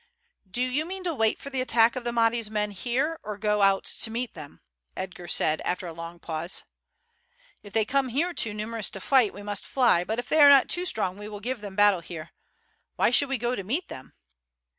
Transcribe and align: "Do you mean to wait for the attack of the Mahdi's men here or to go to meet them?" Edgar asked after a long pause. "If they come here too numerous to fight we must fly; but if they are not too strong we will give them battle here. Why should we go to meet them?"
"Do 0.49 0.63
you 0.63 0.83
mean 0.87 1.03
to 1.03 1.13
wait 1.13 1.37
for 1.37 1.51
the 1.51 1.61
attack 1.61 1.95
of 1.95 2.03
the 2.03 2.11
Mahdi's 2.11 2.49
men 2.49 2.71
here 2.71 3.19
or 3.21 3.35
to 3.35 3.39
go 3.39 3.79
to 3.79 4.09
meet 4.09 4.33
them?" 4.33 4.59
Edgar 4.97 5.25
asked 5.25 5.39
after 5.63 5.85
a 5.85 5.93
long 5.93 6.17
pause. 6.17 6.63
"If 7.61 7.71
they 7.73 7.85
come 7.85 8.07
here 8.07 8.33
too 8.33 8.55
numerous 8.55 8.89
to 8.89 8.99
fight 8.99 9.31
we 9.31 9.43
must 9.43 9.63
fly; 9.63 10.03
but 10.03 10.17
if 10.17 10.27
they 10.27 10.39
are 10.41 10.49
not 10.49 10.69
too 10.69 10.87
strong 10.87 11.19
we 11.19 11.29
will 11.29 11.39
give 11.39 11.61
them 11.61 11.75
battle 11.75 11.99
here. 12.01 12.31
Why 12.95 13.11
should 13.11 13.29
we 13.29 13.37
go 13.37 13.53
to 13.55 13.63
meet 13.63 13.89
them?" 13.89 14.13